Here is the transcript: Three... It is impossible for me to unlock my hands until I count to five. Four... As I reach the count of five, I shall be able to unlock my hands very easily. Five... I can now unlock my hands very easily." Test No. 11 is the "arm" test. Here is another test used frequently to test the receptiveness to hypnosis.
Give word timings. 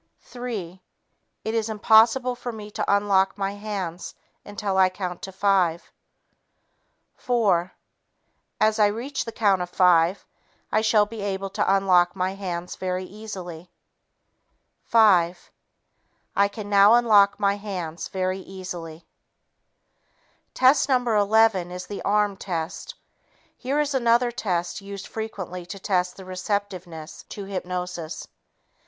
Three... 0.23 0.81
It 1.45 1.53
is 1.53 1.69
impossible 1.69 2.33
for 2.33 2.51
me 2.51 2.71
to 2.71 2.83
unlock 2.91 3.37
my 3.37 3.51
hands 3.51 4.15
until 4.43 4.75
I 4.75 4.89
count 4.89 5.21
to 5.21 5.31
five. 5.31 5.91
Four... 7.15 7.73
As 8.59 8.79
I 8.79 8.87
reach 8.87 9.25
the 9.25 9.31
count 9.31 9.61
of 9.61 9.69
five, 9.69 10.25
I 10.71 10.81
shall 10.81 11.05
be 11.05 11.21
able 11.21 11.51
to 11.51 11.71
unlock 11.75 12.15
my 12.15 12.33
hands 12.33 12.75
very 12.77 13.03
easily. 13.05 13.69
Five... 14.83 15.51
I 16.35 16.47
can 16.47 16.67
now 16.67 16.95
unlock 16.95 17.39
my 17.39 17.53
hands 17.57 18.07
very 18.07 18.39
easily." 18.39 19.05
Test 20.55 20.89
No. 20.89 20.95
11 21.15 21.69
is 21.69 21.85
the 21.85 22.01
"arm" 22.01 22.37
test. 22.37 22.95
Here 23.55 23.79
is 23.79 23.93
another 23.93 24.31
test 24.31 24.81
used 24.81 25.05
frequently 25.05 25.63
to 25.67 25.77
test 25.77 26.17
the 26.17 26.25
receptiveness 26.25 27.21
to 27.29 27.45
hypnosis. 27.45 28.27